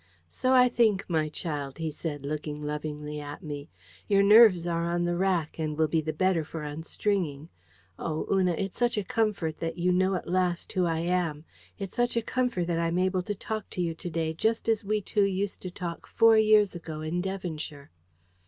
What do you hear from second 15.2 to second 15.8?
used to